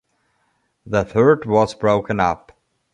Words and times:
The 0.83 1.03
third 1.05 1.45
was 1.45 1.75
broken 1.75 2.19
up. 2.19 2.53